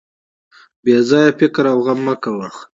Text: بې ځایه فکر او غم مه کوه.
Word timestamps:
بې 0.83 0.97
ځایه 1.09 1.31
فکر 1.39 1.63
او 1.73 1.77
غم 1.85 1.99
مه 2.05 2.15
کوه. 2.23 2.47